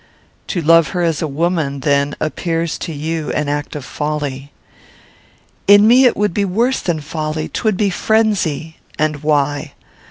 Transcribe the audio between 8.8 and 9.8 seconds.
"And why?"